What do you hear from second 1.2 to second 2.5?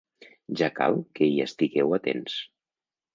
hi estigueu atents!